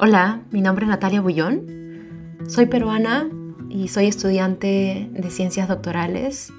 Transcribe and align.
Hola, 0.00 0.42
mi 0.52 0.60
nombre 0.60 0.84
es 0.84 0.90
Natalia 0.90 1.20
Bullón. 1.20 2.38
Soy 2.46 2.66
peruana 2.66 3.28
y 3.68 3.88
soy 3.88 4.06
estudiante 4.06 5.10
de 5.10 5.30
ciencias 5.32 5.66
doctorales 5.66 6.52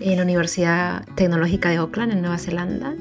en 0.00 0.16
la 0.16 0.22
Universidad 0.22 1.04
Tecnológica 1.14 1.68
de 1.68 1.76
Auckland, 1.76 2.12
en 2.12 2.22
Nueva 2.22 2.38
Zelanda. 2.38 2.94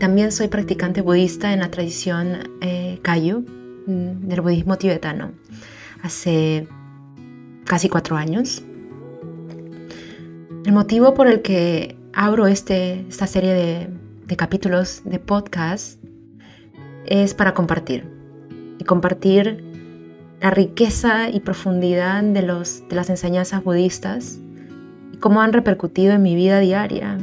También 0.00 0.32
soy 0.32 0.48
practicante 0.48 1.02
budista 1.02 1.52
en 1.52 1.60
la 1.60 1.70
tradición 1.70 2.38
eh, 2.62 3.00
Kayu 3.02 3.40
mm, 3.86 4.28
del 4.28 4.40
budismo 4.40 4.78
tibetano 4.78 5.32
hace 6.02 6.66
casi 7.66 7.90
cuatro 7.90 8.16
años. 8.16 8.64
El 10.64 10.72
motivo 10.72 11.12
por 11.12 11.26
el 11.26 11.42
que 11.42 11.98
abro 12.14 12.46
este, 12.46 13.06
esta 13.10 13.26
serie 13.26 13.52
de, 13.52 13.90
de 14.24 14.36
capítulos 14.36 15.02
de 15.04 15.18
podcast 15.18 16.02
es 17.04 17.34
para 17.34 17.52
compartir 17.52 18.13
compartir 18.86 19.64
la 20.40 20.50
riqueza 20.50 21.30
y 21.30 21.40
profundidad 21.40 22.22
de, 22.22 22.42
los, 22.42 22.86
de 22.88 22.96
las 22.96 23.08
enseñanzas 23.10 23.64
budistas 23.64 24.38
y 25.12 25.16
cómo 25.16 25.40
han 25.40 25.52
repercutido 25.52 26.12
en 26.12 26.22
mi 26.22 26.34
vida 26.34 26.60
diaria, 26.60 27.16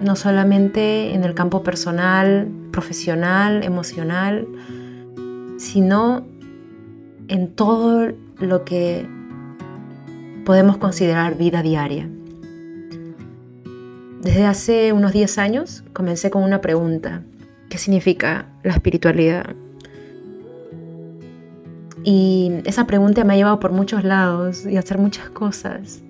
no 0.00 0.14
solamente 0.14 1.14
en 1.14 1.24
el 1.24 1.34
campo 1.34 1.62
personal, 1.62 2.48
profesional, 2.70 3.64
emocional, 3.64 4.46
sino 5.58 6.26
en 7.26 7.48
todo 7.54 8.12
lo 8.38 8.64
que 8.64 9.06
podemos 10.44 10.78
considerar 10.78 11.36
vida 11.36 11.62
diaria. 11.62 12.08
Desde 14.22 14.46
hace 14.46 14.92
unos 14.92 15.12
10 15.12 15.38
años 15.38 15.84
comencé 15.92 16.30
con 16.30 16.42
una 16.42 16.60
pregunta. 16.60 17.22
¿Qué 17.68 17.78
significa 17.78 18.46
la 18.62 18.72
espiritualidad? 18.72 19.56
Y 22.04 22.52
esa 22.64 22.86
pregunta 22.86 23.24
me 23.24 23.34
ha 23.34 23.36
llevado 23.36 23.60
por 23.60 23.72
muchos 23.72 24.04
lados 24.04 24.66
y 24.66 24.76
a 24.76 24.80
hacer 24.80 24.98
muchas 24.98 25.30
cosas. 25.30 26.02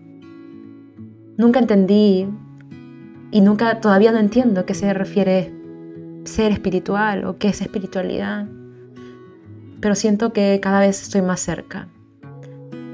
Nunca 1.37 1.59
entendí 1.61 2.29
y 3.31 3.41
nunca 3.41 3.81
todavía 3.81 4.13
no 4.13 4.19
entiendo 4.19 4.67
qué 4.67 4.75
se 4.75 4.93
refiere 4.93 5.53
ser 6.25 6.53
espiritual 6.53 7.25
o 7.25 7.39
qué 7.39 7.49
es 7.49 7.61
espiritualidad. 7.61 8.47
Pero 9.81 9.95
siento 9.95 10.33
que 10.33 10.59
cada 10.61 10.81
vez 10.81 11.03
estoy 11.03 11.23
más 11.23 11.41
cerca. 11.41 11.89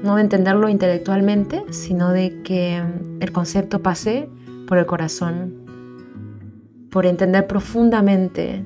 No 0.03 0.15
de 0.15 0.21
entenderlo 0.21 0.69
intelectualmente, 0.69 1.63
sino 1.71 2.11
de 2.11 2.41
que 2.43 2.83
el 3.19 3.31
concepto 3.31 3.81
pase 3.81 4.29
por 4.67 4.77
el 4.77 4.85
corazón, 4.85 5.65
por 6.91 7.05
entender 7.05 7.47
profundamente 7.47 8.63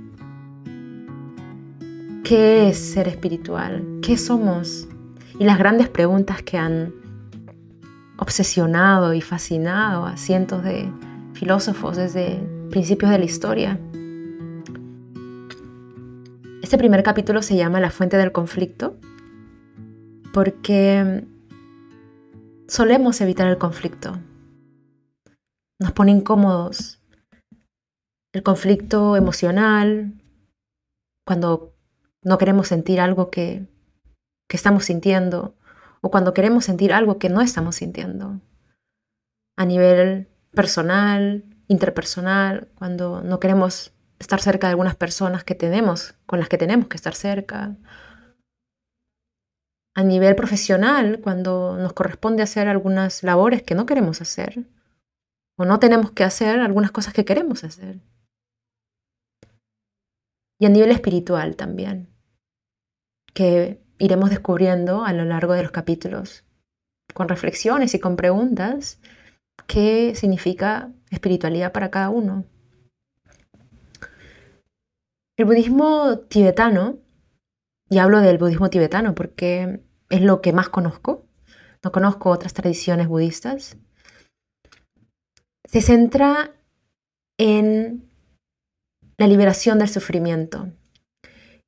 ¿Qué 2.24 2.70
es 2.70 2.78
ser 2.78 3.08
espiritual? 3.08 4.00
¿Qué 4.02 4.18
somos? 4.18 4.88
Y 5.40 5.46
las 5.46 5.58
grandes 5.58 5.90
preguntas 5.90 6.44
que 6.44 6.58
han 6.58 6.94
obsesionado 8.18 9.14
y 9.14 9.22
fascinado 9.22 10.06
a 10.06 10.18
cientos 10.18 10.64
de 10.64 10.92
filósofos 11.34 11.98
desde 11.98 12.38
principios 12.70 13.12
de 13.12 13.20
la 13.20 13.26
historia. 13.26 13.80
Este 16.62 16.78
primer 16.78 17.02
capítulo 17.02 17.42
se 17.42 17.56
llama 17.56 17.80
La 17.80 17.90
fuente 17.90 18.18
del 18.18 18.32
conflicto 18.32 18.98
porque 20.34 21.26
solemos 22.68 23.22
evitar 23.22 23.48
el 23.48 23.58
conflicto. 23.58 24.20
Nos 25.80 25.94
pone 25.94 26.12
incómodos. 26.12 27.02
El 28.34 28.44
conflicto 28.44 29.16
emocional, 29.16 30.14
cuando 31.26 31.74
no 32.24 32.38
queremos 32.38 32.68
sentir 32.68 33.00
algo 33.00 33.30
que, 33.30 33.68
que 34.48 34.58
estamos 34.58 34.86
sintiendo 34.86 35.56
o 36.02 36.12
cuando 36.12 36.34
queremos 36.34 36.66
sentir 36.66 36.94
algo 36.94 37.20
que 37.20 37.30
no 37.30 37.42
estamos 37.42 37.76
sintiendo. 37.76 38.40
A 39.58 39.66
nivel 39.66 40.30
personal, 40.52 41.44
interpersonal, 41.68 42.70
cuando 42.76 43.22
no 43.22 43.40
queremos 43.40 43.94
estar 44.18 44.42
cerca 44.42 44.68
de 44.68 44.72
algunas 44.72 44.96
personas 44.96 45.44
que 45.44 45.56
tenemos, 45.56 46.16
con 46.26 46.40
las 46.40 46.50
que 46.50 46.58
tenemos 46.58 46.88
que 46.88 46.98
estar 46.98 47.16
cerca. 47.16 47.76
A 49.96 50.04
nivel 50.04 50.36
profesional, 50.36 51.20
cuando 51.22 51.78
nos 51.78 51.94
corresponde 51.94 52.44
hacer 52.44 52.68
algunas 52.68 53.24
labores 53.24 53.64
que 53.64 53.76
no 53.76 53.86
queremos 53.86 54.22
hacer, 54.22 54.66
o 55.58 55.66
no 55.66 55.80
tenemos 55.80 56.12
que 56.12 56.24
hacer 56.24 56.60
algunas 56.60 56.92
cosas 56.92 57.14
que 57.14 57.26
queremos 57.26 57.66
hacer 57.66 58.00
y 60.60 60.66
a 60.66 60.70
nivel 60.70 60.92
espiritual 60.92 61.56
también, 61.56 62.09
que 63.34 63.82
iremos 63.98 64.30
descubriendo 64.30 65.04
a 65.04 65.14
lo 65.14 65.26
largo 65.26 65.54
de 65.54 65.64
los 65.64 65.72
capítulos, 65.72 66.46
con 67.14 67.28
reflexiones 67.28 67.94
y 67.94 68.00
con 68.00 68.16
preguntas, 68.16 69.00
qué 69.68 70.16
significa 70.16 70.92
espiritualidad 71.12 71.72
para 71.72 71.92
cada 71.92 72.10
uno. 72.10 72.46
El 75.38 75.46
budismo 75.46 76.20
tibetano, 76.28 77.00
y 77.90 77.98
hablo 77.98 78.20
del 78.20 78.38
budismo 78.38 78.70
tibetano 78.70 79.16
porque 79.16 79.82
es 80.10 80.22
lo 80.22 80.42
que 80.42 80.54
más 80.54 80.70
conozco, 80.70 81.26
no 81.84 81.92
conozco 81.92 82.30
otras 82.30 82.54
tradiciones 82.54 83.08
budistas, 83.08 83.78
se 85.66 85.82
centra 85.82 86.52
en 87.38 88.10
la 89.18 89.28
liberación 89.28 89.80
del 89.80 89.90
sufrimiento. 89.90 90.72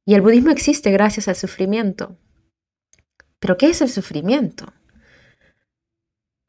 Y 0.06 0.16
el 0.16 0.22
budismo 0.22 0.52
existe 0.52 0.92
gracias 0.92 1.28
al 1.28 1.36
sufrimiento. 1.36 2.18
Pero 3.40 3.58
¿qué 3.58 3.68
es 3.68 3.82
el 3.82 3.90
sufrimiento? 3.90 4.74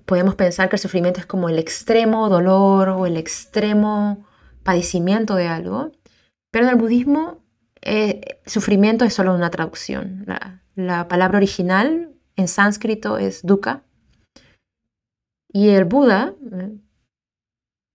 Podemos 0.04 0.34
pensar 0.34 0.68
que 0.68 0.76
el 0.76 0.80
sufrimiento 0.82 1.20
es 1.20 1.26
como 1.26 1.48
el 1.48 1.58
extremo 1.58 2.28
dolor 2.28 2.90
o 2.90 3.06
el 3.06 3.16
extremo 3.16 4.26
padecimiento 4.62 5.34
de 5.34 5.48
algo, 5.48 5.92
pero 6.50 6.66
en 6.66 6.70
el 6.72 6.76
budismo 6.76 7.44
eh, 7.80 8.40
sufrimiento 8.46 9.04
es 9.04 9.14
solo 9.14 9.34
una 9.34 9.50
traducción. 9.50 10.24
La, 10.26 10.62
la 10.74 11.08
palabra 11.08 11.38
original 11.38 12.14
en 12.36 12.48
sánscrito 12.48 13.19
es 13.19 13.42
dukkha 13.42 13.84
y 15.52 15.69
el 15.70 15.84
Buda 15.84 16.34
eh, 16.52 16.78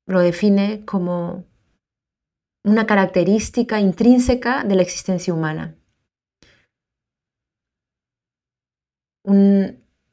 lo 0.06 0.20
define 0.20 0.86
como 0.86 1.46
una 2.68 2.86
característica 2.86 3.80
intrínseca 3.80 4.64
de 4.64 4.76
la 4.76 4.82
existencia 4.82 5.34
humana. 5.34 5.76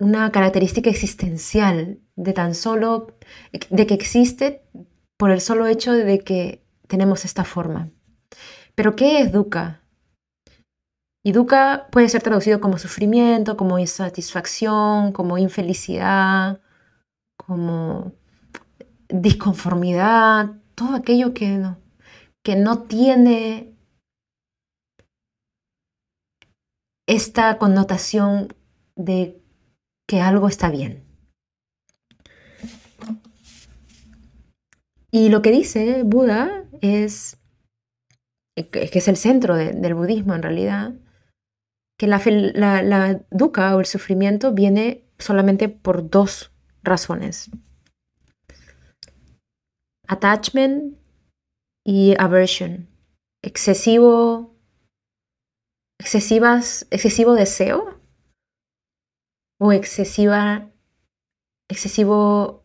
una 0.01 0.33
característica 0.33 0.91
existencial 0.91 2.01
de 2.17 2.33
tan 2.33 2.57
solo, 2.57 3.17
de 3.71 3.87
que 3.87 3.95
existe 3.95 4.65
por 5.17 5.31
el 5.31 5.41
solo 5.41 5.69
hecho 5.69 5.93
de 5.93 6.19
que 6.19 6.67
tenemos 6.89 7.25
esta 7.25 7.45
forma. 7.45 7.91
Pero 8.75 8.97
¿qué 8.97 9.21
es 9.21 9.31
dukkha? 9.31 9.83
Y 11.23 11.31
dukkha 11.31 11.87
puede 11.93 12.09
ser 12.09 12.23
traducido 12.23 12.61
como 12.61 12.77
sufrimiento, 12.77 13.57
como 13.57 13.79
insatisfacción, 13.79 15.13
como 15.13 15.39
infelicidad, 15.39 16.61
como 17.37 18.13
disconformidad, 19.09 20.51
todo 20.75 20.97
aquello 20.97 21.33
que 21.35 21.51
no, 21.51 21.79
que 22.45 22.57
no 22.57 22.83
tiene 22.83 23.75
esta 27.09 27.59
connotación 27.59 28.55
de 28.97 29.43
que 30.07 30.21
algo 30.21 30.49
está 30.49 30.71
bien. 30.71 31.05
Y 35.11 35.31
lo 35.31 35.43
que 35.43 35.53
dice 35.53 36.03
Buda 36.03 36.65
es, 36.81 37.39
que 38.55 38.91
es 38.93 39.09
el 39.09 39.17
centro 39.17 39.57
del 39.57 39.95
budismo 39.95 40.35
en 40.35 40.43
realidad, 40.43 40.95
que 41.99 42.07
la, 42.07 42.21
la, 42.27 42.83
la 42.83 43.21
dukkha 43.31 43.75
o 43.77 43.81
el 43.81 43.87
sufrimiento 43.87 44.53
viene 44.53 45.05
solamente 45.19 45.69
por 45.69 46.11
dos 46.11 46.53
razones. 46.83 47.51
Attachment 50.09 51.04
y 51.85 52.15
aversion, 52.19 52.89
excesivo, 53.43 54.57
excesivas, 55.99 56.87
excesivo 56.91 57.35
deseo 57.35 58.01
o 59.61 59.73
excesiva, 59.73 60.71
excesivo 61.69 62.65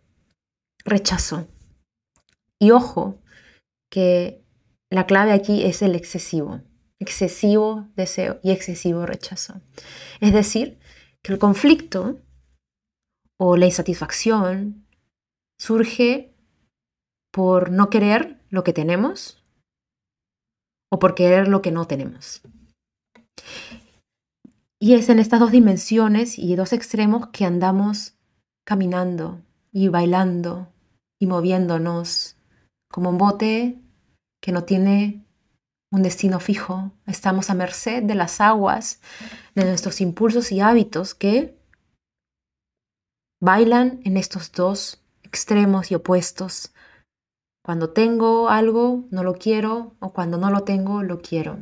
rechazo. 0.85 1.47
Y 2.59 2.71
ojo, 2.71 3.21
que 3.89 4.43
la 4.89 5.05
clave 5.05 5.33
aquí 5.33 5.63
es 5.63 5.81
el 5.81 5.95
excesivo, 5.95 6.61
excesivo 6.99 7.87
deseo 7.95 8.39
y 8.43 8.51
excesivo 8.51 9.05
rechazo. 9.05 9.61
Es 10.19 10.33
decir, 10.33 10.79
que 11.21 11.33
el 11.33 11.39
conflicto 11.39 12.21
o 13.37 13.57
la 13.57 13.65
insatisfacción 13.65 14.85
surge 15.57 16.33
por 17.31 17.71
no 17.71 17.89
querer 17.89 18.38
lo 18.49 18.63
que 18.63 18.73
tenemos 18.73 19.43
o 20.91 20.99
por 20.99 21.15
querer 21.15 21.47
lo 21.47 21.61
que 21.61 21.71
no 21.71 21.85
tenemos. 21.85 22.41
Y 24.81 24.93
es 24.93 25.09
en 25.09 25.19
estas 25.19 25.39
dos 25.39 25.51
dimensiones 25.51 26.39
y 26.39 26.55
dos 26.55 26.73
extremos 26.73 27.27
que 27.27 27.45
andamos 27.45 28.13
caminando 28.65 29.41
y 29.71 29.89
bailando 29.89 30.71
y 31.19 31.27
moviéndonos 31.27 32.37
como 32.89 33.09
un 33.09 33.17
bote 33.17 33.77
que 34.41 34.51
no 34.51 34.63
tiene 34.63 35.25
un 35.91 36.01
destino 36.01 36.39
fijo. 36.39 36.91
Estamos 37.05 37.49
a 37.49 37.55
merced 37.55 38.03
de 38.03 38.15
las 38.15 38.41
aguas, 38.41 39.01
de 39.55 39.65
nuestros 39.65 40.01
impulsos 40.01 40.51
y 40.51 40.61
hábitos 40.61 41.13
que 41.13 41.57
bailan 43.41 44.01
en 44.05 44.17
estos 44.17 44.51
dos 44.51 45.03
extremos 45.23 45.91
y 45.91 45.95
opuestos. 45.95 46.71
Cuando 47.63 47.91
tengo 47.91 48.49
algo, 48.49 49.05
no 49.11 49.23
lo 49.23 49.35
quiero, 49.35 49.95
o 49.99 50.13
cuando 50.13 50.37
no 50.37 50.49
lo 50.49 50.63
tengo, 50.63 51.03
lo 51.03 51.21
quiero. 51.21 51.59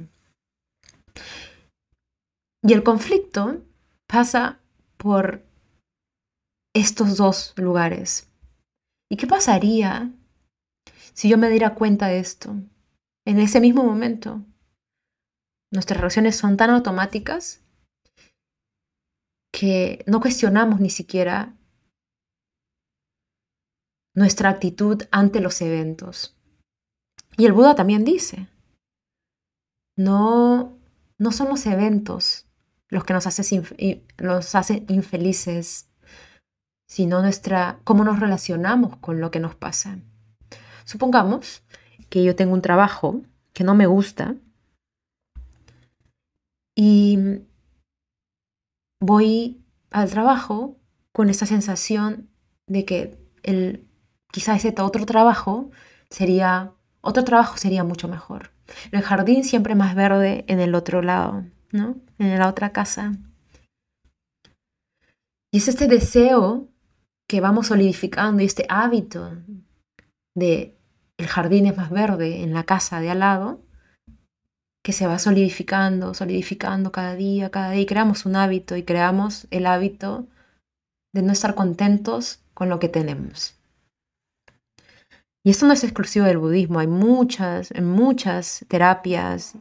Y 2.63 2.73
el 2.73 2.83
conflicto 2.83 3.61
pasa 4.07 4.59
por 4.97 5.43
estos 6.75 7.17
dos 7.17 7.53
lugares. 7.57 8.29
¿Y 9.09 9.17
qué 9.17 9.27
pasaría 9.27 10.11
si 11.13 11.29
yo 11.29 11.37
me 11.37 11.49
diera 11.49 11.75
cuenta 11.75 12.07
de 12.07 12.19
esto 12.19 12.55
en 13.25 13.39
ese 13.39 13.59
mismo 13.59 13.83
momento? 13.83 14.41
Nuestras 15.71 15.99
reacciones 15.99 16.35
son 16.35 16.57
tan 16.57 16.69
automáticas 16.69 17.61
que 19.51 20.03
no 20.07 20.21
cuestionamos 20.21 20.79
ni 20.79 20.89
siquiera 20.89 21.56
nuestra 24.17 24.49
actitud 24.49 25.03
ante 25.11 25.41
los 25.41 25.61
eventos. 25.61 26.35
Y 27.37 27.45
el 27.45 27.53
Buda 27.53 27.75
también 27.75 28.03
dice, 28.03 28.47
no, 29.95 30.75
no 31.19 31.31
son 31.31 31.49
los 31.49 31.67
eventos 31.67 32.47
los 32.89 33.03
que 33.03 33.13
nos, 33.13 33.27
hacen 33.27 34.85
infelices, 34.87 35.91
sino 36.89 37.21
nuestra, 37.21 37.79
cómo 37.83 38.03
nos 38.03 38.19
relacionamos 38.19 38.97
con 38.97 39.21
lo 39.21 39.29
que 39.29 39.39
nos 39.39 39.53
pasa. 39.53 39.99
Supongamos 40.83 41.61
que 42.09 42.23
yo 42.23 42.35
tengo 42.35 42.55
un 42.55 42.63
trabajo 42.63 43.21
que 43.53 43.63
no 43.63 43.75
me 43.75 43.85
gusta 43.85 44.35
y 46.75 47.19
voy 48.99 49.61
al 49.91 50.09
trabajo 50.09 50.75
con 51.11 51.29
esta 51.29 51.45
sensación 51.45 52.29
de 52.65 52.83
que 52.83 53.19
el, 53.43 53.86
quizá 54.31 54.55
ese 54.55 54.73
otro 54.79 55.05
trabajo 55.05 55.71
sería, 56.09 56.71
otro 57.01 57.23
trabajo 57.23 57.57
sería 57.57 57.83
mucho 57.83 58.07
mejor. 58.07 58.51
El 58.91 59.01
jardín 59.01 59.43
siempre 59.43 59.75
más 59.75 59.95
verde 59.95 60.45
en 60.47 60.59
el 60.59 60.75
otro 60.75 61.01
lado. 61.01 61.43
¿no? 61.71 61.97
En 62.19 62.37
la 62.37 62.47
otra 62.47 62.71
casa. 62.71 63.13
Y 65.51 65.57
es 65.57 65.67
este 65.67 65.87
deseo 65.87 66.67
que 67.27 67.41
vamos 67.41 67.67
solidificando 67.67 68.41
y 68.41 68.45
este 68.45 68.65
hábito 68.69 69.31
de 70.35 70.77
el 71.17 71.27
jardín 71.27 71.65
es 71.65 71.75
más 71.75 71.89
verde 71.89 72.43
en 72.43 72.53
la 72.53 72.63
casa 72.63 73.01
de 73.01 73.09
al 73.09 73.19
lado, 73.19 73.61
que 74.83 74.93
se 74.93 75.07
va 75.07 75.19
solidificando, 75.19 76.13
solidificando 76.13 76.91
cada 76.91 77.15
día, 77.15 77.49
cada 77.49 77.71
día, 77.71 77.81
y 77.81 77.85
creamos 77.85 78.25
un 78.25 78.35
hábito 78.35 78.77
y 78.77 78.83
creamos 78.83 79.47
el 79.51 79.65
hábito 79.65 80.27
de 81.13 81.23
no 81.23 81.33
estar 81.33 81.55
contentos 81.55 82.39
con 82.53 82.69
lo 82.69 82.79
que 82.79 82.87
tenemos. 82.87 83.56
Y 85.47 85.51
esto 85.51 85.65
no 85.65 85.71
es 85.71 85.85
exclusivo 85.85 86.25
del 86.25 86.39
budismo, 86.39 86.79
hay 86.79 86.87
muchas, 86.87 87.73
muchas 87.81 88.65
terapias 88.67 89.55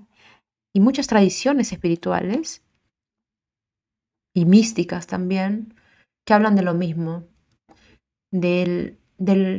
y 0.75 0.81
muchas 0.81 1.07
tradiciones 1.07 1.71
espirituales 1.71 2.65
y 4.35 4.47
místicas 4.47 5.07
también 5.07 5.75
que 6.27 6.35
hablan 6.35 6.57
de 6.57 6.63
lo 6.63 6.75
mismo, 6.75 7.23
del, 8.33 8.99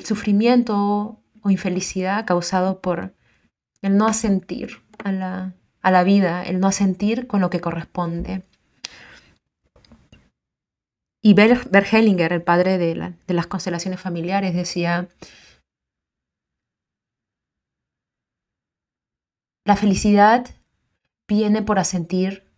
sufrimiento 0.03 1.21
o 1.43 1.49
infelicidad 1.49 2.25
causado 2.25 2.81
por 2.81 3.13
el 3.81 3.95
no 3.95 4.05
asentir 4.05 4.81
a 5.05 5.13
la, 5.13 5.53
a 5.81 5.91
la 5.91 6.03
vida, 6.03 6.43
el 6.43 6.59
no 6.59 6.67
asentir 6.67 7.27
con 7.27 7.39
lo 7.39 7.49
que 7.49 7.61
corresponde. 7.61 8.43
Y 11.23 11.35
Bert 11.35 11.73
Hellinger, 11.93 12.33
el 12.33 12.43
padre 12.43 12.77
de 12.77 13.33
las 13.33 13.47
constelaciones 13.47 14.01
familiares, 14.01 14.53
decía, 14.53 15.07
la 19.67 19.75
felicidad 19.75 20.47
viene 21.27 21.61
por 21.61 21.77
asentir 21.77 22.49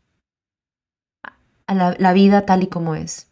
a 1.65 1.73
la, 1.73 2.13
vida 2.13 2.45
tal 2.45 2.61
y 2.61 2.67
como 2.67 2.94
es, 2.94 3.31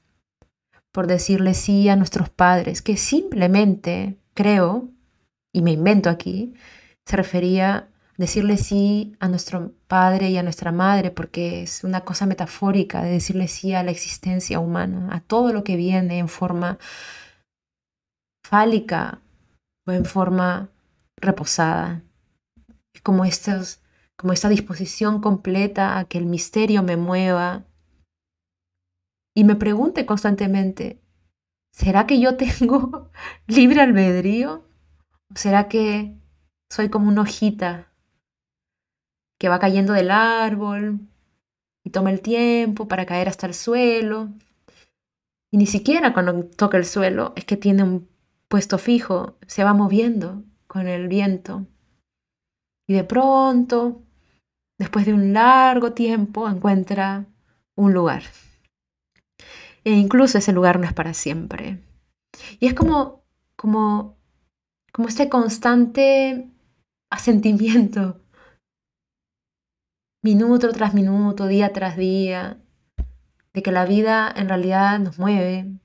por 0.91 1.05
decirle 1.05 1.53
sí 1.53 1.87
a 1.87 1.95
nuestros 1.95 2.31
padres, 2.31 2.81
que 2.81 2.97
simplemente 2.97 4.17
creo, 4.33 4.89
y 5.53 5.61
me 5.61 5.73
invento 5.73 6.09
aquí, 6.09 6.55
se 7.05 7.17
refería 7.17 7.87
decirle 8.17 8.57
sí 8.57 9.15
a 9.19 9.27
nuestro 9.27 9.73
padre 9.87 10.31
y 10.31 10.37
a 10.37 10.43
nuestra 10.43 10.71
madre, 10.71 11.11
porque 11.11 11.61
es 11.61 11.83
una 11.83 12.01
cosa 12.01 12.25
metafórica 12.25 13.03
de 13.03 13.11
decirle 13.11 13.47
sí 13.47 13.75
a 13.75 13.83
la 13.83 13.91
existencia 13.91 14.59
humana, 14.59 15.09
a 15.11 15.19
todo 15.19 15.53
lo 15.53 15.63
que 15.63 15.75
viene 15.75 16.17
en 16.17 16.29
forma 16.29 16.79
fálica 18.43 19.21
o 19.85 19.91
en 19.91 20.05
forma 20.05 20.69
reposada. 21.17 22.01
Como 23.07 23.23
estos 23.23 23.79
como 24.17 24.33
esta 24.33 24.49
disposición 24.49 25.21
completa 25.21 25.97
a 25.97 26.03
que 26.09 26.17
el 26.17 26.25
misterio 26.25 26.83
me 26.83 26.97
mueva 26.97 27.65
y 29.33 29.45
me 29.45 29.55
pregunte 29.55 30.05
constantemente, 30.05 31.01
¿será 31.71 32.05
que 32.05 32.19
yo 32.19 32.35
tengo 32.35 33.09
libre 33.47 33.79
albedrío? 33.79 34.67
¿O 35.33 35.37
será 35.37 35.69
que 35.69 36.17
soy 36.69 36.89
como 36.89 37.07
una 37.07 37.21
hojita 37.21 37.93
que 39.39 39.47
va 39.47 39.59
cayendo 39.59 39.93
del 39.93 40.11
árbol 40.11 40.99
y 41.85 41.91
toma 41.91 42.11
el 42.11 42.19
tiempo 42.19 42.89
para 42.89 43.05
caer 43.05 43.29
hasta 43.29 43.47
el 43.47 43.53
suelo? 43.53 44.33
Y 45.49 45.55
ni 45.55 45.65
siquiera 45.65 46.11
cuando 46.11 46.43
toca 46.43 46.75
el 46.75 46.83
suelo 46.83 47.31
es 47.37 47.45
que 47.45 47.55
tiene 47.55 47.83
un 47.83 48.09
puesto 48.49 48.77
fijo, 48.77 49.37
se 49.47 49.63
va 49.63 49.73
moviendo 49.73 50.43
con 50.67 50.89
el 50.89 51.07
viento. 51.07 51.67
Y 52.87 52.93
de 52.93 53.03
pronto 53.03 54.01
después 54.77 55.05
de 55.05 55.13
un 55.13 55.33
largo 55.33 55.93
tiempo, 55.93 56.47
encuentra 56.47 57.25
un 57.75 57.93
lugar. 57.93 58.23
E 59.83 59.91
incluso 59.91 60.37
ese 60.37 60.53
lugar 60.53 60.79
no 60.79 60.85
es 60.85 60.93
para 60.93 61.13
siempre. 61.13 61.83
Y 62.59 62.67
es 62.67 62.73
como, 62.73 63.23
como, 63.55 64.17
como 64.91 65.07
este 65.07 65.29
constante 65.29 66.49
asentimiento, 67.11 68.21
minuto 70.23 70.69
tras 70.71 70.93
minuto, 70.93 71.47
día 71.47 71.71
tras 71.73 71.97
día, 71.97 72.61
de 73.53 73.63
que 73.63 73.71
la 73.71 73.85
vida 73.85 74.31
en 74.35 74.49
realidad 74.49 74.99
nos 74.99 75.17
mueve. 75.17 75.79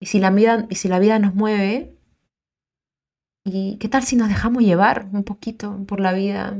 Y 0.00 0.06
si 0.06 0.20
la 0.20 0.30
vida, 0.30 0.66
y 0.70 0.76
si 0.76 0.88
la 0.88 0.98
vida 0.98 1.18
nos 1.18 1.34
mueve, 1.34 1.97
¿Y 3.44 3.76
qué 3.78 3.88
tal 3.88 4.02
si 4.02 4.16
nos 4.16 4.28
dejamos 4.28 4.62
llevar 4.62 5.08
un 5.12 5.24
poquito 5.24 5.84
por 5.86 6.00
la 6.00 6.12
vida? 6.12 6.56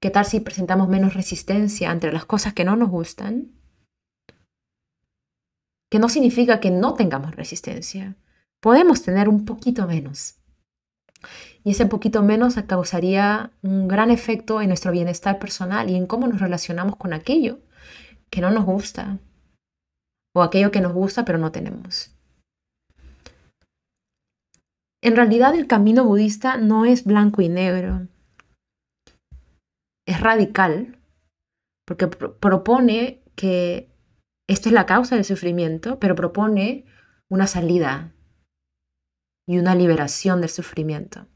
¿Qué 0.00 0.10
tal 0.10 0.24
si 0.24 0.40
presentamos 0.40 0.88
menos 0.88 1.14
resistencia 1.14 1.90
ante 1.90 2.12
las 2.12 2.26
cosas 2.26 2.52
que 2.52 2.64
no 2.64 2.76
nos 2.76 2.90
gustan? 2.90 3.52
Que 5.90 5.98
no 5.98 6.08
significa 6.08 6.60
que 6.60 6.70
no 6.70 6.94
tengamos 6.94 7.34
resistencia. 7.34 8.16
Podemos 8.60 9.02
tener 9.02 9.28
un 9.28 9.44
poquito 9.44 9.86
menos. 9.86 10.36
Y 11.64 11.70
ese 11.70 11.86
poquito 11.86 12.22
menos 12.22 12.54
causaría 12.66 13.50
un 13.62 13.88
gran 13.88 14.10
efecto 14.10 14.60
en 14.60 14.68
nuestro 14.68 14.92
bienestar 14.92 15.38
personal 15.38 15.90
y 15.90 15.96
en 15.96 16.06
cómo 16.06 16.28
nos 16.28 16.40
relacionamos 16.40 16.96
con 16.96 17.12
aquello 17.12 17.58
que 18.30 18.40
no 18.40 18.50
nos 18.50 18.64
gusta 18.64 19.18
o 20.34 20.42
aquello 20.42 20.70
que 20.70 20.80
nos 20.80 20.92
gusta 20.92 21.24
pero 21.24 21.38
no 21.38 21.50
tenemos. 21.52 22.15
En 25.02 25.16
realidad 25.16 25.54
el 25.54 25.66
camino 25.66 26.04
budista 26.04 26.56
no 26.56 26.84
es 26.84 27.04
blanco 27.04 27.42
y 27.42 27.48
negro. 27.48 28.08
Es 30.06 30.20
radical, 30.20 30.98
porque 31.86 32.06
propone 32.06 33.22
que 33.34 33.90
esta 34.48 34.68
es 34.68 34.72
la 34.72 34.86
causa 34.86 35.16
del 35.16 35.24
sufrimiento, 35.24 35.98
pero 35.98 36.14
propone 36.14 36.84
una 37.28 37.46
salida 37.46 38.12
y 39.48 39.58
una 39.58 39.74
liberación 39.74 40.40
del 40.40 40.50
sufrimiento. 40.50 41.26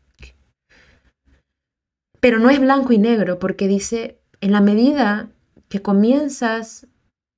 Pero 2.21 2.39
no 2.39 2.51
es 2.51 2.61
blanco 2.61 2.93
y 2.93 2.99
negro, 2.99 3.39
porque 3.39 3.67
dice, 3.67 4.21
en 4.41 4.53
la 4.53 4.61
medida 4.61 5.31
que 5.69 5.83
comienzas 5.83 6.87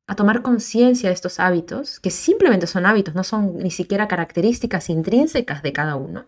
a 0.09 0.17
tomar 0.17 0.43
conciencia 0.43 1.09
de 1.09 1.15
estos 1.15 1.41
hábitos, 1.41 2.01
que 2.01 2.11
simplemente 2.11 2.67
son 2.67 2.87
hábitos, 2.87 3.15
no 3.15 3.25
son 3.25 3.59
ni 3.59 3.71
siquiera 3.71 4.09
características 4.09 4.91
intrínsecas 4.91 5.63
de 5.63 5.73
cada 5.73 5.97
uno. 5.97 6.27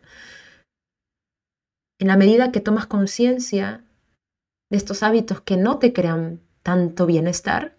En 2.00 2.08
la 2.08 2.16
medida 2.16 2.52
que 2.52 2.60
tomas 2.60 2.86
conciencia 2.86 3.84
de 4.70 4.76
estos 4.76 5.02
hábitos 5.02 5.40
que 5.40 5.56
no 5.56 5.78
te 5.78 5.92
crean 5.92 6.40
tanto 6.62 7.06
bienestar, 7.06 7.76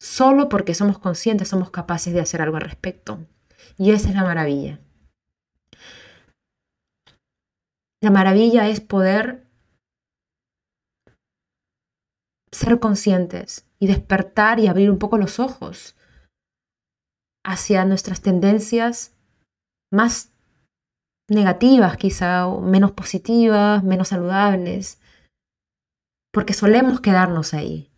solo 0.00 0.48
porque 0.48 0.74
somos 0.74 0.98
conscientes, 0.98 1.48
somos 1.48 1.70
capaces 1.70 2.12
de 2.12 2.20
hacer 2.20 2.42
algo 2.42 2.56
al 2.56 2.62
respecto. 2.62 3.26
Y 3.76 3.90
esa 3.92 4.08
es 4.08 4.14
la 4.14 4.24
maravilla. 4.24 4.80
La 8.00 8.10
maravilla 8.10 8.68
es 8.68 8.80
poder 8.80 9.44
ser 12.52 12.78
conscientes 12.78 13.67
y 13.80 13.86
despertar 13.86 14.60
y 14.60 14.66
abrir 14.66 14.90
un 14.90 14.98
poco 14.98 15.18
los 15.18 15.38
ojos 15.38 15.96
hacia 17.44 17.84
nuestras 17.84 18.20
tendencias 18.20 19.16
más 19.92 20.32
negativas 21.30 21.96
quizá, 21.96 22.46
o 22.46 22.60
menos 22.60 22.92
positivas, 22.92 23.82
menos 23.84 24.08
saludables, 24.08 25.00
porque 26.32 26.54
solemos 26.54 27.00
quedarnos 27.00 27.54
ahí 27.54 27.90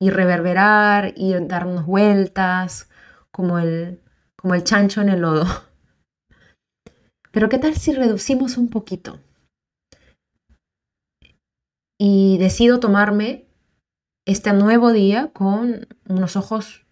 y 0.00 0.10
reverberar 0.10 1.12
y 1.16 1.34
darnos 1.46 1.86
vueltas 1.86 2.88
como 3.30 3.58
el, 3.58 4.00
como 4.36 4.54
el 4.54 4.64
chancho 4.64 5.00
en 5.00 5.08
el 5.08 5.20
lodo. 5.20 5.46
Pero 7.32 7.48
¿qué 7.48 7.58
tal 7.58 7.74
si 7.74 7.92
reducimos 7.92 8.56
un 8.56 8.70
poquito? 8.70 9.20
Y 12.00 12.38
decido 12.38 12.78
tomarme 12.78 13.47
este 14.28 14.52
nuevo 14.52 14.92
día 14.92 15.30
con 15.32 15.88
unos 16.06 16.36
ojos 16.36 16.84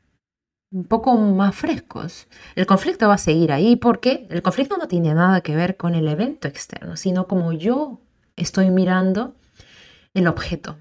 un 0.73 0.85
poco 0.85 1.15
más 1.19 1.55
frescos. 1.55 2.29
El 2.55 2.65
conflicto 2.65 3.09
va 3.09 3.15
a 3.15 3.19
seguir 3.19 3.53
ahí 3.53 3.77
porque 3.77 4.27
el 4.31 4.41
conflicto 4.41 4.79
no 4.79 4.89
tiene 4.89 5.13
nada 5.13 5.43
que 5.43 5.55
ver 5.55 5.77
con 5.77 5.95
el 5.95 6.09
evento 6.09 6.49
externo, 6.49 6.97
sino 6.97 7.27
como 7.27 7.53
yo 7.53 8.01
estoy 8.37 8.71
mirando 8.71 9.37
el 10.15 10.29
objeto. 10.29 10.79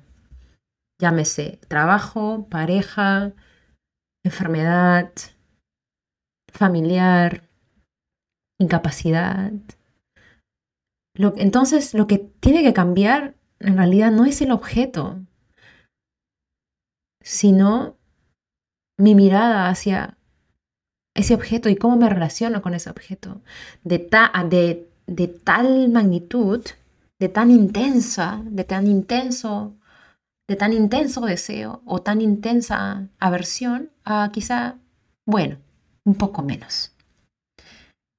Llámese 0.98 1.60
trabajo, 1.68 2.48
pareja, 2.50 3.34
enfermedad, 4.24 5.12
familiar, 6.54 7.44
incapacidad. 8.62 9.52
entonces 11.36 11.94
lo 11.94 12.08
que 12.08 12.20
tiene 12.20 12.64
que 12.64 12.72
cambiar 12.72 13.36
en 13.60 13.76
realidad 13.76 14.12
no 14.12 14.24
es 14.24 14.42
el 14.42 14.52
objeto, 14.52 15.20
sino 17.26 17.98
mi 19.00 19.16
mirada 19.16 19.68
hacia 19.68 20.16
ese 21.16 21.34
objeto 21.34 21.70
y 21.70 21.76
cómo 21.76 21.98
me 21.98 22.08
relaciono 22.08 22.62
con 22.62 22.76
ese 22.76 22.92
objeto 22.92 23.42
de, 23.84 23.98
tal 23.98 25.90
magnitud, 25.90 26.64
de 27.20 27.30
tan 27.30 27.50
intensa, 27.50 28.44
de 28.46 28.64
tan 28.64 28.86
intenso, 28.86 29.74
de 30.48 30.56
tan 30.56 30.72
intenso 30.72 31.22
deseo 31.22 31.82
o 31.86 32.04
tan 32.04 32.22
intensa 32.22 33.08
aversión 33.18 33.90
a 34.04 34.30
quizá, 34.32 34.76
bueno, 35.26 35.58
un 36.04 36.14
poco 36.14 36.44
menos. 36.44 36.92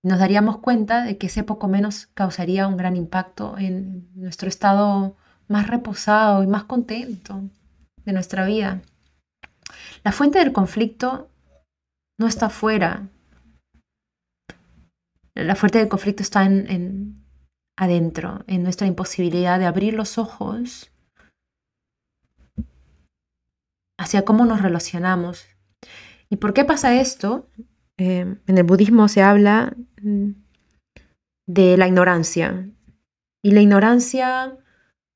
Nos 0.02 0.18
daríamos 0.18 0.58
cuenta 0.58 1.04
de 1.04 1.16
que 1.16 1.28
ese 1.28 1.44
poco 1.44 1.68
menos 1.68 2.06
causaría 2.06 2.66
un 2.66 2.76
gran 2.76 2.96
impacto 2.96 3.56
en 3.56 4.08
nuestro 4.16 4.48
estado 4.48 5.14
más 5.46 5.68
reposado 5.68 6.42
y 6.42 6.48
más 6.48 6.64
contento 6.64 7.42
de 8.04 8.12
nuestra 8.12 8.44
vida. 8.44 8.82
La 10.04 10.12
fuente 10.12 10.38
del 10.38 10.52
conflicto 10.52 11.30
no 12.18 12.26
está 12.26 12.46
afuera. 12.46 13.08
La 15.34 15.54
fuente 15.54 15.78
del 15.78 15.88
conflicto 15.88 16.22
está 16.22 16.44
en, 16.44 17.24
adentro, 17.78 18.44
en 18.46 18.62
nuestra 18.62 18.86
imposibilidad 18.86 19.58
de 19.58 19.66
abrir 19.66 19.94
los 19.94 20.16
ojos 20.16 20.90
hacia 23.98 24.24
cómo 24.24 24.46
nos 24.46 24.62
relacionamos. 24.62 25.46
¿Y 26.30 26.36
por 26.36 26.54
qué 26.54 26.64
pasa 26.64 27.00
esto? 27.00 27.48
Eh, 27.98 28.36
en 28.46 28.58
el 28.58 28.64
budismo 28.64 29.08
se 29.08 29.22
habla 29.22 29.76
de 31.46 31.76
la 31.76 31.86
ignorancia. 31.86 32.68
Y 33.42 33.52
la 33.52 33.60
ignorancia 33.60 34.56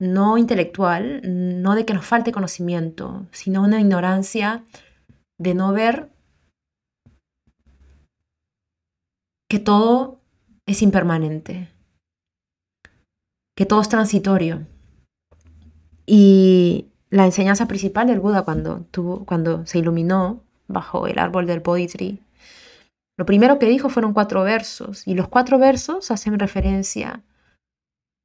no 0.01 0.39
intelectual, 0.39 1.21
no 1.23 1.75
de 1.77 1.85
que 1.85 1.95
nos 1.95 2.07
falte 2.07 2.33
conocimiento, 2.33 3.27
sino 3.31 3.63
una 3.63 3.81
ignorancia 3.81 4.65
de 5.39 5.55
no 5.55 5.73
ver 5.73 6.11
que 9.49 9.59
todo 9.59 10.21
es 10.67 10.83
impermanente, 10.83 11.69
que 13.57 13.67
todo 13.67 13.83
es 13.83 13.89
transitorio. 13.89 14.67
Y 16.07 16.87
la 17.11 17.27
enseñanza 17.27 17.67
principal 17.67 18.07
del 18.07 18.21
Buda 18.21 18.43
cuando, 18.43 18.87
tuvo, 18.91 19.27
cuando 19.27 19.67
se 19.67 19.79
iluminó 19.79 20.43
bajo 20.67 21.07
el 21.07 21.19
árbol 21.19 21.47
del 21.47 21.61
Bodhi 21.61 22.21
lo 23.19 23.27
primero 23.27 23.59
que 23.59 23.67
dijo 23.67 23.91
fueron 23.91 24.15
cuatro 24.15 24.43
versos, 24.45 25.07
y 25.07 25.13
los 25.13 25.29
cuatro 25.29 25.59
versos 25.59 26.11
hacen 26.11 26.39
referencia 26.39 27.23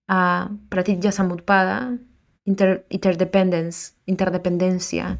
a 0.07 0.51
Pratitya 0.69 1.12
Samutpada, 1.12 1.97
interdependence, 2.45 3.93
interdependencia 4.05 5.19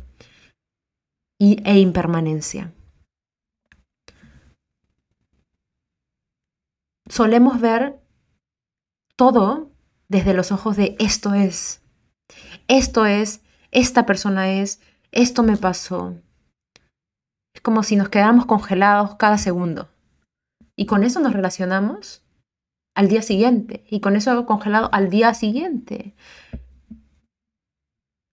e 1.40 1.80
impermanencia. 1.80 2.74
Solemos 7.08 7.62
ver 7.62 8.00
todo 9.16 9.72
desde 10.08 10.34
los 10.34 10.52
ojos 10.52 10.76
de 10.76 10.96
esto 11.00 11.34
es, 11.34 11.82
esto 12.68 13.06
es, 13.06 13.42
esta 13.72 14.06
persona 14.06 14.52
es, 14.52 14.82
esto 15.12 15.44
me 15.44 15.58
pasó. 15.58 16.16
Es 17.54 17.62
como 17.62 17.84
si 17.84 17.96
nos 17.96 18.10
quedáramos 18.10 18.46
congelados 18.46 19.16
cada 19.16 19.38
segundo. 19.38 19.90
Y 20.76 20.86
con 20.86 21.04
eso 21.04 21.20
nos 21.20 21.34
relacionamos 21.34 22.25
al 22.96 23.10
día 23.10 23.22
siguiente 23.22 23.84
y 23.90 24.00
con 24.00 24.16
eso 24.16 24.46
congelado 24.46 24.90
al 24.94 25.10
día 25.10 25.34
siguiente. 25.34 26.16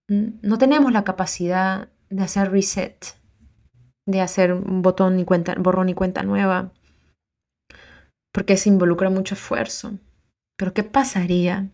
No 0.08 0.58
tenemos 0.58 0.92
la 0.92 1.04
capacidad 1.04 1.88
de 2.10 2.22
hacer 2.22 2.50
reset, 2.50 3.16
de 4.06 4.20
hacer 4.20 4.52
un 4.52 4.82
botón 4.82 5.18
y 5.18 5.24
cuenta, 5.24 5.54
borrón 5.58 5.88
y 5.88 5.94
cuenta 5.94 6.22
nueva, 6.22 6.72
porque 8.32 8.56
se 8.56 8.68
involucra 8.68 9.10
mucho 9.10 9.34
esfuerzo. 9.34 9.98
Pero 10.56 10.74
¿qué 10.74 10.82
pasaría 10.84 11.68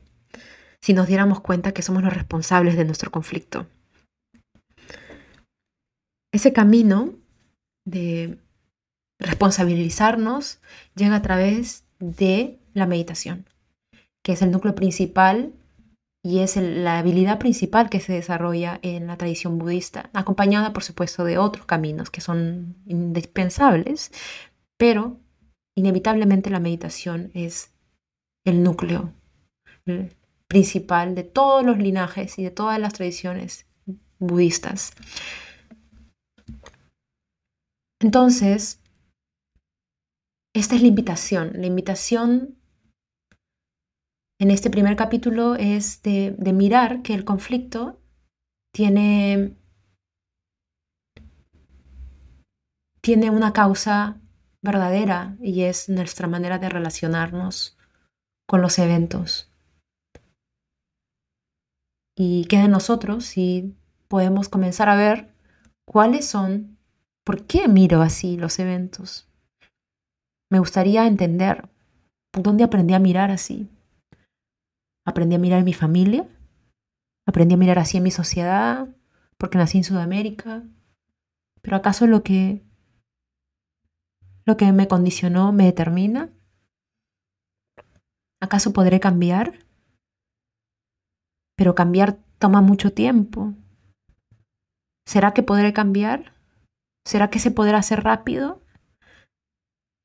si 0.81 0.95
nos 0.95 1.09
diéramos 1.09 1.41
cuenta 1.41 1.73
que 1.73 1.83
somos 1.83 2.03
los 2.03 2.15
responsables 2.15 2.77
de 2.77 2.85
nuestro 2.85 3.11
conflicto? 3.11 3.67
Ese 6.33 6.53
camino 6.53 7.15
de 7.87 8.39
responsabilizarnos 9.21 10.61
llega 10.95 11.17
a 11.17 11.23
través 11.23 11.85
de 11.99 12.61
la 12.79 12.87
meditación, 12.87 13.47
que 14.23 14.33
es 14.33 14.43
el 14.43 14.51
núcleo 14.51 14.75
principal 14.75 15.53
y 16.23 16.41
es 16.41 16.57
la 16.57 16.99
habilidad 16.99 17.39
principal 17.39 17.89
que 17.89 18.01
se 18.01 18.13
desarrolla 18.13 18.81
en 18.83 19.07
la 19.07 19.17
tradición 19.17 19.59
budista, 19.59 20.11
acompañada 20.13 20.73
por 20.73 20.83
supuesto 20.83 21.25
de 21.25 21.39
otros 21.39 21.67
caminos 21.67 22.11
que 22.11 22.21
son 22.21 22.77
indispensables, 22.87 24.13
pero 24.77 25.21
inevitablemente 25.77 26.51
la 26.51 26.61
meditación 26.61 27.31
es 27.35 27.73
el 28.45 28.63
núcleo 28.63 29.13
principal 30.49 31.15
de 31.15 31.25
todos 31.25 31.65
los 31.65 31.79
linajes 31.79 32.39
y 32.39 32.45
de 32.45 32.51
todas 32.51 32.79
las 32.79 32.95
tradiciones 32.95 33.67
budistas. 34.19 34.93
Entonces, 38.01 38.81
esta 40.55 40.75
es 40.75 40.83
la 40.83 40.89
invitación, 40.89 41.53
la 41.55 41.67
invitación 41.67 42.57
en 44.41 44.51
este 44.51 44.71
primer 44.71 44.95
capítulo 44.97 45.57
es 45.57 46.03
de, 46.03 46.37
mirar 46.53 47.03
que 47.03 47.15
el 47.15 47.25
conflicto 47.25 48.01
tiene, 48.73 49.57
tiene 53.03 53.31
una 53.31 53.53
causa 53.53 54.21
verdadera 54.63 55.37
y 55.41 55.63
es 55.63 55.89
nuestra 55.89 56.29
manera 56.29 56.59
de 56.59 56.69
relacionarnos 56.69 57.77
con 58.47 58.63
los 58.63 58.79
eventos. 58.79 59.53
Y 62.17 62.47
queda 62.47 62.69
nosotros 62.69 63.25
si 63.25 63.77
podemos 64.09 64.49
comenzar 64.49 64.89
a 64.89 64.97
ver 64.97 65.33
cuáles 65.85 66.27
son, 66.27 66.79
por 67.25 67.47
qué 67.47 67.69
miro 67.69 68.03
así 68.03 68.37
los 68.37 68.59
eventos. 68.59 69.29
Me 70.51 70.61
gustaría 70.61 71.07
entender 71.07 71.69
dónde 72.33 72.65
aprendí 72.65 72.95
a 72.95 72.99
mirar 72.99 73.31
así. 73.31 73.69
Aprendí 75.09 75.37
a 75.37 75.39
mirar 75.39 75.61
en 75.61 75.65
mi 75.65 75.73
familia, 75.73 76.29
aprendí 77.27 77.55
a 77.55 77.57
mirar 77.57 77.79
así 77.79 77.97
en 77.97 78.03
mi 78.03 78.11
sociedad, 78.11 78.95
porque 79.39 79.57
nací 79.57 79.79
en 79.79 79.85
Sudamérica. 79.85 80.65
Pero 81.63 81.79
¿acaso 81.79 82.07
lo 82.07 82.23
que 82.23 82.63
lo 84.45 84.59
que 84.59 84.71
me 84.71 84.87
condicionó 84.87 85.51
me 85.51 85.65
determina? 85.65 86.29
¿Acaso 88.43 88.75
podré 88.75 89.01
cambiar? 89.01 89.65
Pero 91.57 91.75
cambiar 91.75 92.19
toma 92.39 92.61
mucho 92.61 92.93
tiempo. 92.93 93.55
¿Será 95.07 95.33
que 95.33 95.43
podré 95.43 95.73
cambiar? 95.73 96.35
¿Será 97.07 97.31
que 97.31 97.39
se 97.39 97.51
podrá 97.51 97.79
hacer 97.79 98.05
rápido? 98.05 98.63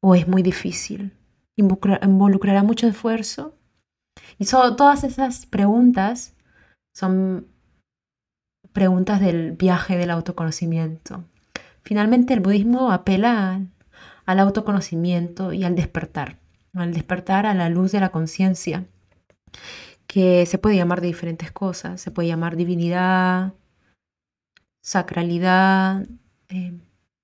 ¿O 0.01 0.15
es 0.15 0.29
muy 0.29 0.43
difícil? 0.43 1.11
¿Involucrará 1.57 2.63
mucho 2.63 2.87
esfuerzo? 2.87 3.59
Y 4.37 4.45
todas 4.45 5.03
esas 5.03 5.45
preguntas 5.45 6.35
son 6.95 7.47
preguntas 8.71 9.21
del 9.21 9.53
viaje 9.53 9.97
del 9.97 10.11
autoconocimiento. 10.11 11.23
Finalmente 11.83 12.33
el 12.33 12.39
budismo 12.39 12.91
apela 12.91 13.61
al 14.25 14.39
autoconocimiento 14.39 15.53
y 15.53 15.63
al 15.63 15.75
despertar, 15.75 16.39
al 16.73 16.93
despertar 16.93 17.45
a 17.45 17.53
la 17.53 17.69
luz 17.69 17.91
de 17.91 17.99
la 17.99 18.09
conciencia, 18.09 18.85
que 20.07 20.45
se 20.45 20.57
puede 20.57 20.75
llamar 20.75 21.01
de 21.01 21.07
diferentes 21.07 21.51
cosas, 21.51 22.01
se 22.01 22.11
puede 22.11 22.29
llamar 22.29 22.55
divinidad, 22.55 23.53
sacralidad, 24.81 26.07
eh, 26.49 26.79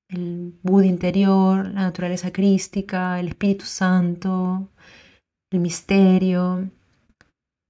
el 0.10 0.58
Buda 0.64 0.88
interior, 0.88 1.68
la 1.68 1.82
naturaleza 1.82 2.32
crística, 2.32 3.20
el 3.20 3.28
Espíritu 3.28 3.66
Santo, 3.66 4.72
el 5.52 5.60
misterio. 5.60 6.70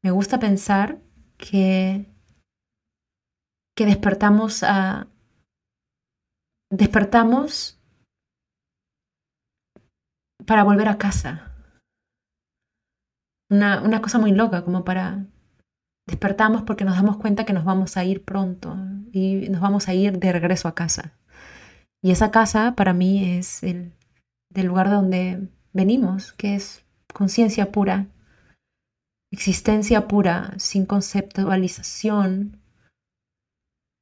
Me 0.04 0.12
gusta 0.12 0.40
pensar 0.40 1.00
que, 1.38 2.06
que 3.76 3.86
despertamos 3.86 4.64
a 4.64 5.08
despertamos 6.72 7.80
para 10.46 10.64
volver 10.64 10.88
a 10.88 10.98
casa. 10.98 11.52
Una, 13.50 13.82
una 13.82 14.02
cosa 14.02 14.20
muy 14.20 14.32
loca, 14.32 14.64
como 14.64 14.86
para 14.86 15.26
despertamos 16.08 16.64
porque 16.64 16.86
nos 16.86 16.96
damos 16.96 17.18
cuenta 17.18 17.46
que 17.46 17.54
nos 17.54 17.66
vamos 17.66 17.98
a 17.98 18.04
ir 18.04 18.24
pronto 18.24 18.76
y 19.12 19.48
nos 19.50 19.62
vamos 19.62 19.88
a 19.88 19.94
ir 19.94 20.20
de 20.20 20.32
regreso 20.32 20.68
a 20.68 20.76
casa. 20.76 21.14
Y 22.02 22.12
esa 22.12 22.32
casa 22.32 22.76
para 22.76 22.94
mí 22.94 23.38
es 23.38 23.64
el 23.64 23.94
del 24.50 24.68
lugar 24.68 24.90
donde 24.90 25.50
venimos, 25.74 26.34
que 26.34 26.56
es 26.56 26.84
conciencia 27.14 27.72
pura, 27.72 28.08
existencia 29.32 30.08
pura, 30.08 30.54
sin 30.58 30.86
conceptualización, 30.86 32.60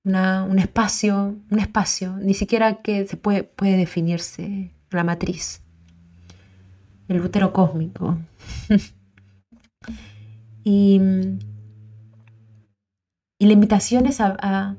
un 0.07 0.59
espacio, 0.59 1.35
un 1.49 1.59
espacio, 1.59 2.15
ni 2.17 2.33
siquiera 2.33 2.81
que 2.81 3.05
se 3.05 3.17
puede, 3.17 3.43
puede 3.43 3.75
definirse 3.75 4.71
la 4.89 5.03
matriz, 5.03 5.61
el 7.09 7.21
útero 7.21 7.51
cósmico. 7.51 8.17
y, 10.63 11.01
y, 13.39 13.45
la 13.45 13.53
invitación 13.53 14.05
es 14.05 14.21
a, 14.21 14.37
a, 14.39 14.77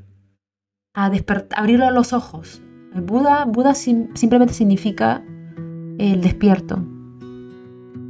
a 0.94 1.06
a 1.06 1.90
los 1.90 2.12
ojos. 2.14 2.62
El 2.94 3.02
Buda, 3.02 3.44
Buda 3.44 3.74
simplemente 3.74 4.54
significa 4.54 5.22
el 5.98 6.22
despierto. 6.22 6.82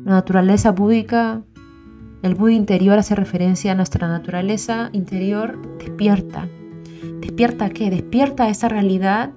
La 0.04 0.12
naturaleza 0.12 0.70
búdica, 0.70 1.42
el 2.22 2.34
Buda 2.34 2.52
interior 2.52 2.98
hace 2.98 3.14
referencia 3.14 3.72
a 3.72 3.74
nuestra 3.74 4.08
naturaleza 4.08 4.90
interior 4.92 5.58
despierta, 5.78 6.48
¿Despierta 7.20 7.70
qué? 7.70 7.90
Despierta 7.90 8.48
esa 8.48 8.68
realidad 8.68 9.32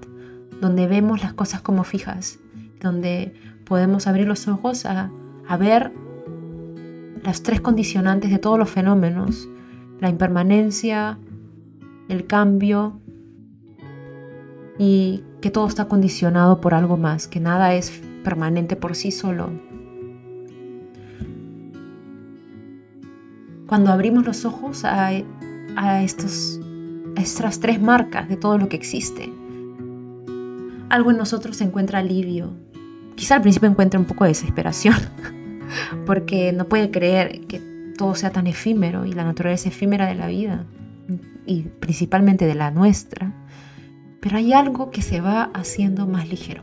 donde 0.60 0.88
vemos 0.88 1.22
las 1.22 1.34
cosas 1.34 1.62
como 1.62 1.84
fijas, 1.84 2.40
donde 2.80 3.34
podemos 3.66 4.08
abrir 4.08 4.28
los 4.28 4.48
ojos 4.48 4.86
a, 4.86 5.12
a 5.48 5.58
ver 5.58 5.92
las 7.24 7.44
tres 7.44 7.62
condicionantes 7.62 8.32
de 8.32 8.40
todos 8.40 8.58
los 8.58 8.70
fenómenos, 8.70 9.48
la 10.00 10.10
impermanencia, 10.10 11.20
el 12.10 12.26
cambio 12.26 13.00
y 14.78 15.24
que 15.42 15.52
todo 15.52 15.68
está 15.68 15.86
condicionado 15.86 16.62
por 16.62 16.74
algo 16.74 16.98
más, 16.98 17.28
que 17.28 17.40
nada 17.40 17.74
es 17.74 18.02
permanente 18.24 18.76
por 18.76 18.96
sí 18.96 19.12
solo. 19.12 19.50
Cuando 23.72 23.94
abrimos 23.94 24.26
los 24.26 24.44
ojos 24.44 24.84
a, 24.84 25.14
estos 26.04 26.60
estas 27.16 27.62
tres 27.62 27.82
marcas 27.82 28.28
de 28.28 28.36
todo 28.36 28.58
lo 28.58 28.68
que 28.68 28.76
existe. 28.76 29.32
Algo 30.90 31.12
en 31.12 31.16
nosotros 31.16 31.62
encuentra 31.62 32.00
alivio. 32.00 32.52
Quizá 33.16 33.36
al 33.36 33.42
principio 33.42 33.70
encuentre 33.70 33.98
un 33.98 34.06
poco 34.06 34.26
de 34.26 34.32
desesperación, 34.32 34.98
porque 36.06 36.52
no 36.52 36.66
puede 36.66 36.92
creer 36.92 37.48
que 37.48 37.62
todo 37.98 38.14
sea 38.16 38.32
tan 38.32 38.46
efímero 38.46 39.06
y 39.06 39.14
la 39.14 39.24
naturaleza 39.24 39.70
efímera 39.70 40.06
de 40.06 40.16
la 40.16 40.28
vida, 40.28 40.66
y 41.46 41.62
principalmente 41.62 42.48
de 42.48 42.56
la 42.56 42.72
nuestra. 42.72 43.32
Pero 44.20 44.36
hay 44.36 44.52
algo 44.52 44.92
que 44.92 45.02
se 45.02 45.22
va 45.22 45.44
haciendo 45.54 46.08
más 46.08 46.28
ligero. 46.28 46.62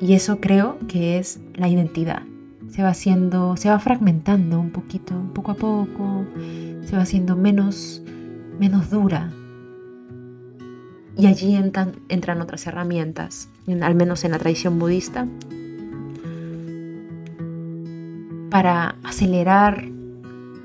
Y 0.00 0.14
eso 0.14 0.38
creo 0.38 0.78
que 0.86 1.18
es 1.18 1.40
la 1.56 1.66
identidad. 1.66 2.22
Se 2.74 2.82
va 2.82 2.88
haciendo, 2.88 3.56
se 3.56 3.70
va 3.70 3.78
fragmentando 3.78 4.58
un 4.58 4.70
poquito, 4.70 5.14
poco 5.32 5.52
a 5.52 5.54
poco, 5.54 6.24
se 6.82 6.96
va 6.96 7.02
haciendo 7.02 7.36
menos, 7.36 8.02
menos 8.58 8.90
dura. 8.90 9.30
Y 11.16 11.28
allí 11.28 11.54
entran, 11.54 12.42
otras 12.42 12.66
herramientas, 12.66 13.48
al 13.80 13.94
menos 13.94 14.24
en 14.24 14.32
la 14.32 14.40
tradición 14.40 14.80
budista, 14.80 15.28
para 18.50 18.96
acelerar 19.04 19.84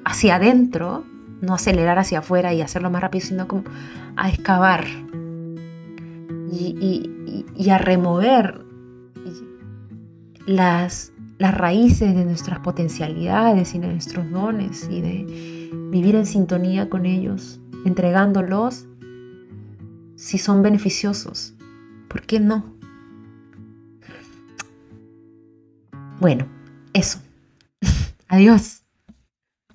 hacia 0.04 0.38
adentro, 0.38 1.04
no 1.42 1.54
acelerar 1.54 2.00
hacia 2.00 2.20
afuera 2.20 2.56
y 2.56 2.62
hacerlo 2.62 2.90
más 2.90 3.04
rápido, 3.04 3.28
sino 3.28 3.48
como 3.48 3.66
a 4.16 4.30
excavar 4.30 4.86
y 6.52 7.70
a 7.70 7.78
remover 7.78 8.66
las, 10.48 11.14
las 11.40 11.58
raíces 11.58 12.14
de 12.14 12.26
nuestras 12.26 12.60
potencialidades 12.60 13.74
y 13.74 13.80
de 13.80 13.88
nuestros 13.88 14.30
dones 14.30 14.88
y 14.92 15.02
de 15.02 15.70
vivir 15.90 16.16
en 16.16 16.26
sintonía 16.26 16.90
con 16.90 17.06
ellos, 17.06 17.60
entregándolos 17.86 18.86
si 20.18 20.38
son 20.38 20.62
beneficiosos. 20.62 21.56
¿Por 22.10 22.24
qué 22.24 22.42
no? 22.42 22.76
Bueno, 26.20 26.46
eso. 26.94 27.20
Adiós. 28.28 28.79